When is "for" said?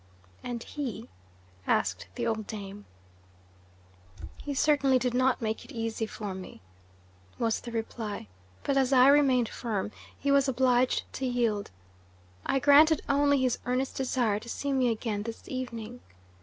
6.07-6.33